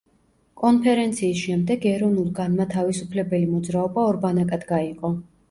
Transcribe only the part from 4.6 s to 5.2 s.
გაიყო.